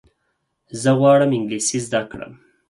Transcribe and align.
زه 0.81 0.91
غواړم 0.99 1.31
انګلیسي 1.37 1.79
زده 1.85 2.01
کړم. 2.11 2.33